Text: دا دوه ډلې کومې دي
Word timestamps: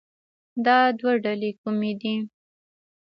دا 0.65 0.77
دوه 0.99 1.13
ډلې 1.23 1.51
کومې 1.61 1.91
دي 2.01 2.15